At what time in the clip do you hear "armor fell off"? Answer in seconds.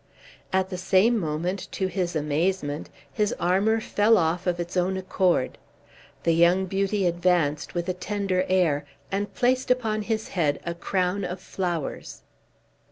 3.39-4.47